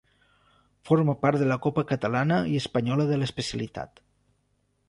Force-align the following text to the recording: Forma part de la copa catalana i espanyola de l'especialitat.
Forma 0.89 1.15
part 1.25 1.43
de 1.43 1.49
la 1.51 1.59
copa 1.67 1.85
catalana 1.93 2.39
i 2.55 2.57
espanyola 2.63 3.09
de 3.13 3.21
l'especialitat. 3.23 4.07